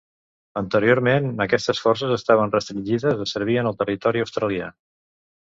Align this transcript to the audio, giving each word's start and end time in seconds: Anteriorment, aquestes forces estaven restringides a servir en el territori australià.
Anteriorment, 0.61 1.27
aquestes 1.45 1.81
forces 1.87 2.15
estaven 2.15 2.55
restringides 2.57 3.21
a 3.27 3.29
servir 3.35 3.61
en 3.65 3.71
el 3.75 3.79
territori 3.83 4.27
australià. 4.27 4.73